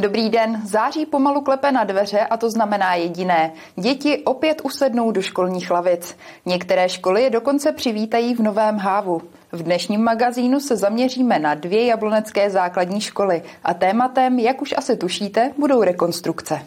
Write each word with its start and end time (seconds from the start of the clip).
Dobrý 0.00 0.30
den, 0.30 0.60
září 0.64 1.06
pomalu 1.06 1.40
klepe 1.40 1.72
na 1.72 1.84
dveře 1.84 2.20
a 2.20 2.36
to 2.36 2.50
znamená 2.50 2.94
jediné. 2.94 3.52
Děti 3.76 4.18
opět 4.18 4.60
usednou 4.64 5.10
do 5.10 5.22
školních 5.22 5.70
lavic. 5.70 6.16
Některé 6.46 6.88
školy 6.88 7.22
je 7.22 7.30
dokonce 7.30 7.72
přivítají 7.72 8.34
v 8.34 8.40
Novém 8.40 8.78
Hávu. 8.78 9.22
V 9.52 9.62
dnešním 9.62 10.04
magazínu 10.04 10.60
se 10.60 10.76
zaměříme 10.76 11.38
na 11.38 11.54
dvě 11.54 11.86
jablonecké 11.86 12.50
základní 12.50 13.00
školy 13.00 13.42
a 13.64 13.74
tématem, 13.74 14.38
jak 14.38 14.62
už 14.62 14.74
asi 14.76 14.96
tušíte, 14.96 15.52
budou 15.58 15.82
rekonstrukce. 15.82 16.62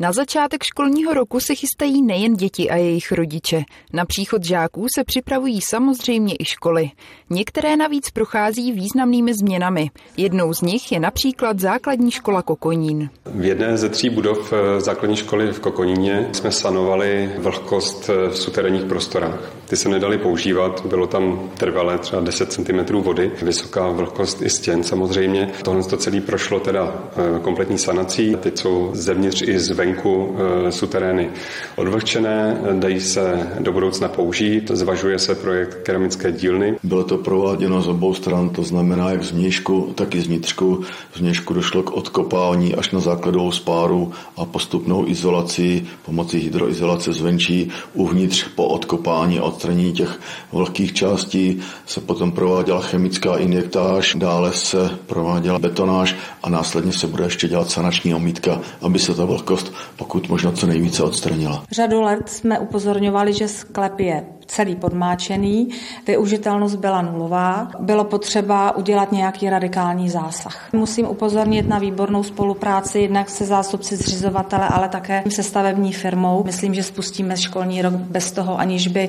Na 0.00 0.12
začátek 0.12 0.62
školního 0.64 1.14
roku 1.14 1.40
se 1.40 1.54
chystají 1.54 2.02
nejen 2.02 2.34
děti 2.34 2.70
a 2.70 2.76
jejich 2.76 3.12
rodiče. 3.12 3.62
Na 3.92 4.04
příchod 4.04 4.44
žáků 4.44 4.86
se 4.94 5.04
připravují 5.04 5.60
samozřejmě 5.60 6.34
i 6.38 6.44
školy. 6.44 6.90
Některé 7.30 7.76
navíc 7.76 8.10
prochází 8.10 8.72
významnými 8.72 9.34
změnami. 9.34 9.90
Jednou 10.16 10.54
z 10.54 10.60
nich 10.60 10.92
je 10.92 11.00
například 11.00 11.60
základní 11.60 12.10
škola 12.10 12.42
Kokonín. 12.42 13.10
V 13.24 13.44
jedné 13.44 13.76
ze 13.76 13.88
tří 13.88 14.10
budov 14.10 14.52
eh, 14.52 14.80
základní 14.80 15.16
školy 15.16 15.52
v 15.52 15.60
Kokoníně 15.60 16.28
jsme 16.32 16.52
sanovali 16.52 17.32
vlhkost 17.38 18.10
eh, 18.10 18.28
v 18.28 18.38
suterénních 18.38 18.84
prostorách. 18.84 19.61
Ty 19.72 19.76
se 19.76 19.88
nedali 19.88 20.18
používat, 20.18 20.86
bylo 20.86 21.06
tam 21.06 21.50
trvalé 21.56 21.98
třeba 21.98 22.22
10 22.22 22.52
cm 22.52 22.92
vody, 22.92 23.30
vysoká 23.42 23.88
vlhkost 23.88 24.42
i 24.42 24.50
stěn 24.50 24.84
samozřejmě. 24.84 25.50
Tohle 25.62 25.82
to 25.82 25.96
celé 25.96 26.20
prošlo 26.20 26.60
teda 26.60 26.94
eh, 27.16 27.38
kompletní 27.40 27.78
sanací. 27.78 28.36
Teď 28.40 28.58
jsou 28.58 28.90
zevnitř 28.94 29.42
i 29.42 29.58
zvenku 29.58 29.92
venku 29.92 30.36
eh, 30.66 30.72
suterény 30.72 31.30
odvlhčené, 31.76 32.60
dají 32.72 33.00
se 33.00 33.50
do 33.60 33.72
budoucna 33.72 34.08
použít, 34.08 34.70
zvažuje 34.70 35.18
se 35.18 35.34
projekt 35.34 35.82
keramické 35.82 36.32
dílny. 36.32 36.76
Bylo 36.82 37.04
to 37.04 37.18
prováděno 37.18 37.82
z 37.82 37.88
obou 37.88 38.14
stran, 38.14 38.50
to 38.50 38.62
znamená 38.62 39.10
jak 39.10 39.22
z 39.22 39.32
vnějšku, 39.32 39.92
tak 39.94 40.14
i 40.14 40.20
z 40.20 40.26
vnitřku. 40.26 40.84
Z 41.14 41.20
vnějšku 41.20 41.54
došlo 41.54 41.82
k 41.82 41.92
odkopání 41.92 42.74
až 42.74 42.90
na 42.90 43.00
základovou 43.00 43.52
spáru 43.52 44.12
a 44.36 44.44
postupnou 44.44 45.08
izolaci 45.08 45.84
pomocí 46.04 46.38
hydroizolace 46.38 47.12
zvenčí. 47.12 47.70
Uvnitř 47.94 48.48
po 48.54 48.64
odkopání 48.64 49.38
a 49.38 49.61
odstranění 49.62 49.92
těch 49.92 50.20
vlhkých 50.52 50.92
částí 50.92 51.60
se 51.86 52.00
potom 52.00 52.32
prováděla 52.32 52.80
chemická 52.80 53.36
injektáž, 53.36 54.14
dále 54.18 54.52
se 54.52 54.90
prováděla 55.06 55.58
betonáž 55.58 56.16
a 56.42 56.50
následně 56.50 56.92
se 56.92 57.06
bude 57.06 57.24
ještě 57.24 57.48
dělat 57.48 57.70
sanační 57.70 58.14
omítka, 58.14 58.60
aby 58.80 58.98
se 58.98 59.14
ta 59.14 59.24
vlhkost 59.24 59.72
pokud 59.96 60.28
možno 60.28 60.52
co 60.52 60.66
nejvíce 60.66 61.02
odstranila. 61.02 61.64
Řadu 61.70 62.00
let 62.00 62.28
jsme 62.28 62.58
upozorňovali, 62.58 63.32
že 63.32 63.48
sklep 63.48 64.00
je 64.00 64.24
celý 64.52 64.76
podmáčený, 64.76 65.68
využitelnost 66.06 66.76
byla 66.76 67.02
nulová, 67.02 67.70
bylo 67.80 68.04
potřeba 68.04 68.76
udělat 68.76 69.12
nějaký 69.12 69.50
radikální 69.50 70.10
zásah. 70.10 70.68
Musím 70.72 71.06
upozornit 71.06 71.68
na 71.68 71.78
výbornou 71.78 72.22
spolupráci 72.22 72.98
jednak 72.98 73.30
se 73.30 73.44
zástupci 73.44 73.96
zřizovatele, 73.96 74.68
ale 74.68 74.88
také 74.88 75.24
se 75.28 75.42
stavební 75.42 75.92
firmou. 75.92 76.44
Myslím, 76.44 76.74
že 76.74 76.82
spustíme 76.82 77.36
školní 77.36 77.82
rok 77.82 77.94
bez 77.94 78.32
toho, 78.32 78.58
aniž 78.58 78.88
by 78.88 79.08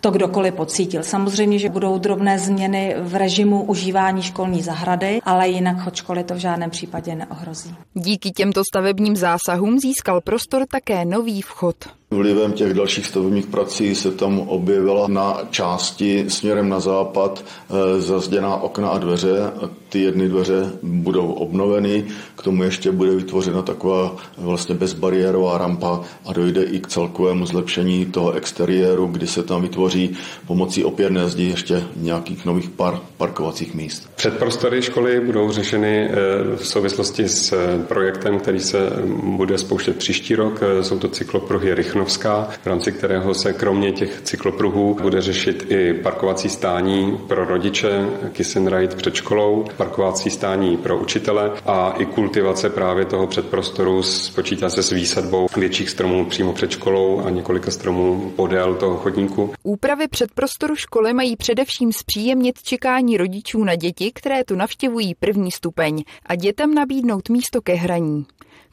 to 0.00 0.10
kdokoliv 0.10 0.54
pocítil. 0.54 1.02
Samozřejmě, 1.02 1.58
že 1.58 1.68
budou 1.68 1.98
drobné 1.98 2.38
změny 2.38 2.94
v 2.98 3.14
režimu 3.14 3.62
užívání 3.62 4.22
školní 4.22 4.62
zahrady, 4.62 5.20
ale 5.24 5.48
jinak 5.48 5.80
chod 5.80 5.94
školy 5.94 6.24
to 6.24 6.34
v 6.34 6.38
žádném 6.38 6.70
případě 6.70 7.14
neohrozí. 7.14 7.74
Díky 7.94 8.30
těmto 8.30 8.62
stavebním 8.70 9.16
zásahům 9.16 9.78
získal 9.78 10.20
prostor 10.20 10.62
také 10.70 11.04
nový 11.04 11.42
vchod. 11.42 11.76
Vlivem 12.14 12.52
těch 12.52 12.74
dalších 12.74 13.06
stavebních 13.06 13.46
prací 13.46 13.94
se 13.94 14.10
tam 14.10 14.38
objevila 14.38 15.08
na 15.08 15.40
části 15.50 16.24
směrem 16.28 16.68
na 16.68 16.80
západ 16.80 17.44
eh, 17.44 18.00
zazděná 18.00 18.56
okna 18.56 18.88
a 18.88 18.98
dveře. 18.98 19.52
Ty 19.88 20.00
jedny 20.02 20.28
dveře 20.28 20.72
budou 20.82 21.32
obnoveny, 21.32 22.04
k 22.36 22.42
tomu 22.42 22.62
ještě 22.62 22.92
bude 22.92 23.10
vytvořena 23.10 23.62
taková 23.62 24.16
vlastně 24.38 24.74
bezbariérová 24.74 25.58
rampa 25.58 26.00
a 26.26 26.32
dojde 26.32 26.62
i 26.62 26.80
k 26.80 26.86
celkovému 26.86 27.46
zlepšení 27.46 28.06
toho 28.06 28.32
exteriéru, 28.32 29.06
kdy 29.06 29.26
se 29.26 29.42
tam 29.42 29.62
vytvoří 29.62 30.16
pomocí 30.46 30.84
opěrné 30.84 31.28
zdi 31.28 31.44
ještě 31.44 31.82
nějakých 31.96 32.44
nových 32.44 32.70
par 32.70 33.00
parkovacích 33.16 33.74
míst. 33.74 34.08
Předprostory 34.16 34.82
školy 34.82 35.20
budou 35.20 35.52
řešeny 35.52 36.08
eh, 36.10 36.14
v 36.56 36.66
souvislosti 36.66 37.28
s 37.28 37.52
eh, 37.52 37.78
projektem, 37.88 38.38
který 38.38 38.60
se 38.60 38.90
bude 39.24 39.58
spouštět 39.58 39.96
příští 39.96 40.34
rok. 40.34 40.60
Jsou 40.80 40.98
to 40.98 41.08
cyklopruhy 41.08 41.74
Rychno 41.74 42.03
Trnovská, 42.04 42.48
v 42.62 42.66
rámci 42.66 42.92
kterého 42.92 43.34
se 43.34 43.52
kromě 43.52 43.92
těch 43.92 44.20
cyklopruhů 44.20 44.94
bude 45.02 45.20
řešit 45.22 45.66
i 45.68 45.94
parkovací 45.94 46.48
stání 46.48 47.18
pro 47.28 47.44
rodiče, 47.44 48.06
kiss 48.32 48.56
and 48.56 48.94
před 48.96 49.14
školou, 49.14 49.64
parkovací 49.76 50.30
stání 50.30 50.76
pro 50.76 50.98
učitele 50.98 51.52
a 51.66 51.94
i 51.98 52.06
kultivace 52.06 52.70
právě 52.70 53.04
toho 53.04 53.26
předprostoru 53.26 54.02
spočítá 54.02 54.70
se 54.70 54.82
s 54.82 54.90
výsadbou 54.90 55.46
větších 55.56 55.90
stromů 55.90 56.24
přímo 56.24 56.52
před 56.52 56.70
školou 56.70 57.20
a 57.20 57.30
několika 57.30 57.70
stromů 57.70 58.32
podél 58.36 58.74
toho 58.74 58.96
chodníku. 58.96 59.54
Úpravy 59.62 60.08
předprostoru 60.08 60.76
školy 60.76 61.12
mají 61.12 61.36
především 61.36 61.92
zpříjemnit 61.92 62.62
čekání 62.62 63.16
rodičů 63.16 63.64
na 63.64 63.74
děti, 63.74 64.12
které 64.14 64.44
tu 64.44 64.56
navštěvují 64.56 65.14
první 65.14 65.50
stupeň 65.50 66.04
a 66.26 66.34
dětem 66.34 66.74
nabídnout 66.74 67.28
místo 67.28 67.60
ke 67.60 67.74
hraní. 67.74 68.26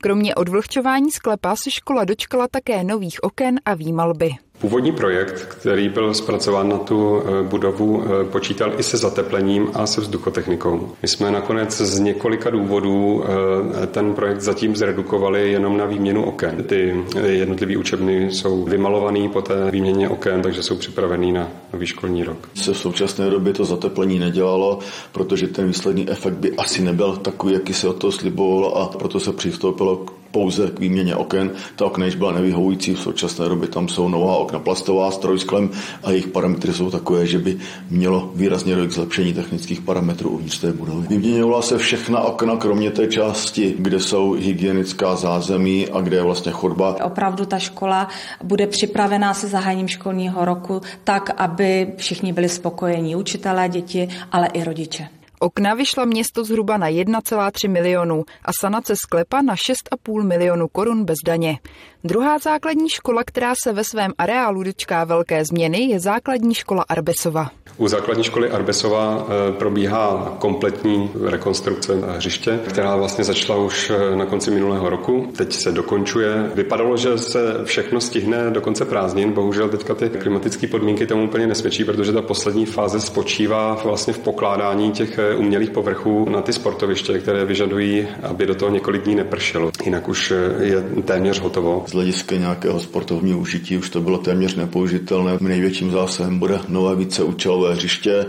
Kromě 0.04 0.36
odvlhčování 0.36 1.12
sklepa 1.12 1.56
se 1.56 1.72
škola 1.72 2.04
dočkala 2.04 2.48
také 2.48 2.84
nových 2.84 3.24
oken 3.24 3.60
a 3.66 3.74
výmalby. 3.74 4.32
Původní 4.62 4.92
projekt, 4.92 5.46
který 5.46 5.90
byl 5.90 6.14
zpracován 6.14 6.70
na 6.70 6.78
tu 6.78 7.22
eh, 7.22 7.44
budovu, 7.44 8.04
eh, 8.04 8.26
počítal 8.26 8.74
i 8.78 8.84
se 8.84 8.98
zateplením 8.98 9.70
a 9.74 9.88
se 9.88 10.02
vzduchotechnikou. 10.02 10.92
My 11.02 11.08
jsme 11.08 11.32
nakonec 11.32 11.82
z 11.82 12.00
několika 12.00 12.50
důvodů 12.50 13.24
eh, 13.84 13.88
ten 13.88 14.14
projekt 14.14 14.42
zatím 14.42 14.76
zredukovali 14.76 15.52
jenom 15.52 15.78
na 15.78 15.86
výměnu 15.86 16.24
oken. 16.24 16.64
Ty 16.64 16.96
jednotlivé 17.26 17.78
učebny 17.78 18.32
jsou 18.32 18.64
vymalované 18.64 19.30
po 19.30 19.42
té 19.42 19.72
výměně 19.72 20.10
oken, 20.10 20.42
takže 20.42 20.64
jsou 20.64 20.76
připravený 20.76 21.32
na 21.32 21.48
nový 21.74 21.86
školní 21.88 22.24
rok. 22.24 22.50
Se 22.56 22.74
v 22.74 22.78
současné 22.78 23.30
době 23.30 23.54
to 23.54 23.66
zateplení 23.66 24.20
nedělalo, 24.20 24.80
protože 25.12 25.48
ten 25.48 25.68
výsledný 25.68 26.10
efekt 26.10 26.34
by 26.34 26.56
asi 26.56 26.82
nebyl 26.82 27.16
takový, 27.18 27.54
jaký 27.54 27.74
se 27.74 27.88
od 27.88 27.98
toho 27.98 28.12
slibovalo 28.12 28.78
a 28.78 28.88
proto 28.88 29.20
se 29.20 29.34
přistoupilo 29.34 29.96
k 29.98 30.21
pouze 30.32 30.72
k 30.72 30.80
výměně 30.80 31.16
oken. 31.16 31.52
Ta 31.76 31.86
okna 31.86 32.06
již 32.06 32.16
byla 32.16 32.32
nevyhovující, 32.32 32.94
v 32.94 33.00
současné 33.00 33.50
době 33.50 33.68
tam 33.68 33.88
jsou 33.88 34.10
nová 34.10 34.38
okna 34.38 34.60
plastová 34.60 35.12
s 35.12 35.18
trojsklem 35.18 35.70
a 36.04 36.12
jejich 36.12 36.28
parametry 36.28 36.74
jsou 36.74 36.92
takové, 36.92 37.28
že 37.28 37.40
by 37.40 37.58
mělo 37.90 38.32
výrazně 38.36 38.76
dojít 38.76 38.90
k 38.90 38.94
zlepšení 38.94 39.34
technických 39.34 39.82
parametrů 39.82 40.30
uvnitř 40.30 40.60
té 40.60 40.74
budovy. 40.74 41.08
Vyměňovala 41.08 41.62
se 41.62 41.78
všechna 41.78 42.22
okna, 42.22 42.58
kromě 42.58 42.92
té 42.92 43.08
části, 43.08 43.76
kde 43.78 44.00
jsou 44.00 44.32
hygienická 44.32 45.16
zázemí 45.16 45.88
a 45.90 46.02
kde 46.02 46.18
je 46.18 46.24
vlastně 46.24 46.52
chodba. 46.52 46.96
Opravdu 47.04 47.46
ta 47.46 47.60
škola 47.60 48.08
bude 48.44 48.68
připravená 48.68 49.34
se 49.34 49.48
zahájením 49.48 49.88
školního 49.88 50.46
roku 50.46 50.82
tak, 51.04 51.30
aby 51.38 51.88
všichni 51.98 52.34
byli 52.34 52.50
spokojení, 52.50 53.16
učitelé, 53.16 53.70
děti, 53.70 54.08
ale 54.32 54.48
i 54.48 54.64
rodiče. 54.64 55.21
Okna 55.44 55.74
vyšla 55.74 56.06
město 56.06 56.44
zhruba 56.44 56.78
na 56.78 56.90
1,3 56.90 57.70
milionu 57.70 58.24
a 58.46 58.52
sanace 58.60 58.96
sklepa 58.96 59.42
na 59.42 59.56
6,5 59.56 60.24
milionu 60.28 60.68
korun 60.68 61.06
bez 61.06 61.18
daně. 61.26 61.60
Druhá 62.04 62.38
základní 62.38 62.90
škola, 62.90 63.24
která 63.26 63.54
se 63.64 63.74
ve 63.74 63.84
svém 63.84 64.12
areálu 64.18 64.64
dočká 64.64 65.04
velké 65.04 65.46
změny, 65.46 65.82
je 65.82 66.00
základní 66.00 66.56
škola 66.56 66.86
Arbesova. 66.90 67.50
U 67.78 67.88
základní 67.88 68.24
školy 68.24 68.50
Arbesova 68.50 69.28
eh, 69.28 69.52
probíhá 69.52 70.36
kompletní 70.40 71.12
rekonstrukce 71.26 71.94
hřiště, 72.16 72.60
která 72.70 72.96
vlastně 72.96 73.24
začala 73.24 73.60
už 73.60 73.90
eh, 73.90 74.16
na 74.16 74.26
konci 74.26 74.52
minulého 74.52 74.90
roku. 74.90 75.32
Teď 75.38 75.54
se 75.54 75.72
dokončuje. 75.72 76.52
Vypadalo, 76.56 76.98
že 76.98 77.18
se 77.18 77.40
všechno 77.64 78.02
stihne 78.02 78.50
do 78.52 78.62
konce 78.62 78.86
prázdnin. 78.86 79.32
Bohužel 79.32 79.70
teďka 79.70 79.96
ty 79.96 80.10
klimatické 80.10 80.68
podmínky 80.68 81.08
tomu 81.08 81.24
úplně 81.24 81.48
nesvědčí, 81.48 81.84
protože 81.84 82.12
ta 82.12 82.22
poslední 82.22 82.66
fáze 82.66 83.02
spočívá 83.02 83.82
vlastně 83.84 84.14
v 84.14 84.20
pokládání 84.20 84.92
těch 84.92 85.20
eh, 85.20 85.36
umělých 85.36 85.70
povrchů 85.70 86.30
na 86.30 86.42
ty 86.42 86.54
sportoviště, 86.54 87.20
které 87.20 87.46
vyžadují, 87.46 88.08
aby 88.24 88.46
do 88.46 88.56
toho 88.56 88.72
několik 88.72 89.04
dní 89.04 89.16
nepršelo. 89.16 89.72
Jinak 89.86 90.10
už 90.10 90.34
je 90.60 90.82
téměř 91.06 91.40
hotovo. 91.40 91.86
Z 91.92 91.94
hlediska 91.94 92.36
nějakého 92.36 92.80
sportovního 92.80 93.40
užití 93.40 93.78
už 93.78 93.90
to 93.90 94.02
bylo 94.02 94.18
téměř 94.18 94.56
nepoužitelné. 94.56 95.38
Největším 95.42 95.92
zásahem 95.92 96.40
bude 96.40 96.60
nové 96.68 96.96
víceúčelové 96.96 97.74
hřiště 97.74 98.26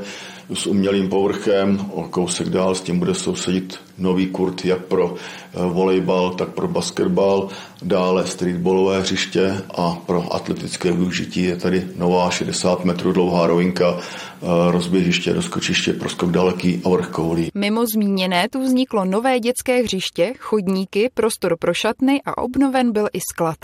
s 0.54 0.66
umělým 0.66 1.08
povrchem. 1.08 1.90
O 1.92 2.02
kousek 2.02 2.48
dál 2.48 2.74
s 2.74 2.80
tím 2.80 2.98
bude 2.98 3.14
sousedit 3.14 3.78
nový 3.98 4.26
kurt 4.26 4.64
jak 4.64 4.84
pro 4.84 5.14
eh, 5.14 5.58
volejbal, 5.66 6.30
tak 6.30 6.48
pro 6.48 6.68
basketbal. 6.68 7.48
Dále 7.82 8.26
streetballové 8.26 9.00
hřiště 9.00 9.64
a 9.74 9.98
pro 10.06 10.34
atletické 10.34 10.92
využití 10.92 11.42
je 11.42 11.56
tady 11.56 11.86
nová 11.96 12.30
60 12.30 12.84
metrů 12.84 13.12
dlouhá 13.12 13.46
rovinka, 13.46 13.98
eh, 13.98 14.46
rozběžiště, 14.70 15.32
rozkočiště 15.32 15.92
pro 15.92 16.08
skok 16.08 16.30
daleký 16.30 16.82
a 16.84 16.88
vrch 16.88 17.08
koulí. 17.08 17.50
Mimo 17.54 17.86
zmíněné 17.86 18.48
tu 18.48 18.62
vzniklo 18.62 19.04
nové 19.04 19.40
dětské 19.40 19.82
hřiště, 19.82 20.32
chodníky, 20.38 21.10
prostor 21.14 21.56
pro 21.56 21.74
šatny 21.74 22.22
a 22.24 22.38
obnoven 22.38 22.92
byl 22.92 23.08
i 23.12 23.20
sklad. 23.20 23.58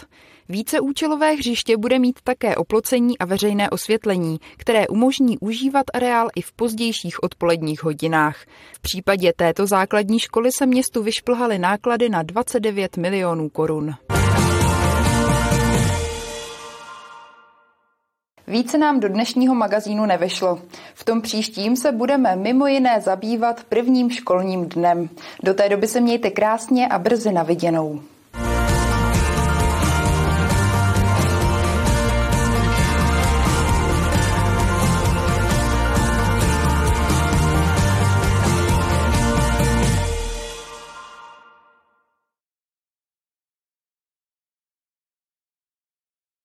Víceúčelové 0.50 1.32
hřiště 1.32 1.76
bude 1.76 1.98
mít 1.98 2.18
také 2.24 2.56
oplocení 2.56 3.18
a 3.18 3.24
veřejné 3.24 3.70
osvětlení, 3.70 4.38
které 4.56 4.88
umožní 4.88 5.38
užívat 5.38 5.86
areál 5.94 6.28
i 6.36 6.42
v 6.42 6.52
pozdějších 6.52 7.22
odpoledních 7.22 7.84
hodinách. 7.84 8.36
V 8.72 8.80
případě 8.80 9.32
této 9.36 9.66
základní 9.66 10.18
školy 10.18 10.52
se 10.52 10.66
městu 10.66 11.02
vyšplhaly 11.02 11.58
náklady 11.58 12.08
na 12.08 12.22
29 12.22 12.96
milionů 12.96 13.48
korun. 13.48 13.94
Více 18.46 18.78
nám 18.78 19.00
do 19.00 19.08
dnešního 19.08 19.54
magazínu 19.54 20.06
nevešlo. 20.06 20.62
V 20.94 21.04
tom 21.04 21.22
příštím 21.22 21.76
se 21.76 21.92
budeme 21.92 22.36
mimo 22.36 22.66
jiné 22.66 23.00
zabývat 23.00 23.64
prvním 23.64 24.10
školním 24.10 24.68
dnem. 24.68 25.08
Do 25.42 25.54
té 25.54 25.68
doby 25.68 25.86
se 25.86 26.00
mějte 26.00 26.30
krásně 26.30 26.88
a 26.88 26.98
brzy 26.98 27.32
na 27.32 27.42
viděnou. 27.42 28.02